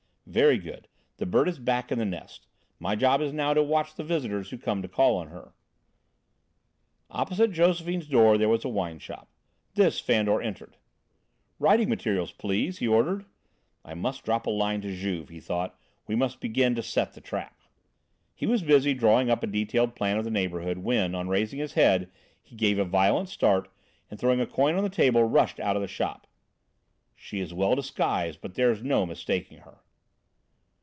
[0.27, 0.87] "Very good!
[1.17, 2.47] The bird is back in the nest:
[2.79, 5.53] My job is now to watch the visitors who come to call on her."
[7.09, 9.27] Opposite Josephine's door there was a wine shop.
[9.75, 10.77] This Fandor entered.
[11.59, 13.25] "Writing materials, please," he ordered.
[13.83, 15.77] "I must drop a line to Juve," he thought.
[16.07, 17.59] "We must begin to set the trap."
[18.33, 21.73] He was busy drawing up a detailed plan of the neighbourhood when, on raising his
[21.73, 22.09] head,
[22.41, 23.69] he gave a violent start,
[24.09, 26.25] and, throwing a coin on the table, rushed out of the shop.
[27.17, 29.79] "She is well disguised, but there's no mistaking her!"